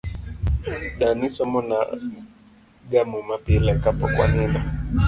[0.99, 1.77] Dani somona
[2.91, 4.59] ga muma pile kapok wanindo